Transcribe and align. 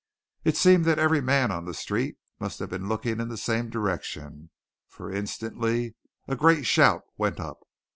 It 0.43 0.57
seemed 0.57 0.85
that 0.85 0.97
every 0.97 1.21
man 1.21 1.51
on 1.51 1.65
the 1.65 1.75
street 1.75 2.17
must 2.39 2.57
have 2.57 2.71
been 2.71 2.87
looking 2.89 3.19
in 3.19 3.27
the 3.29 3.37
same 3.37 3.69
direction, 3.69 4.49
for 4.89 5.11
instantly 5.11 5.93
a 6.27 6.35
great 6.35 6.65
shout 6.65 7.03
went 7.17 7.39
up. 7.39 7.59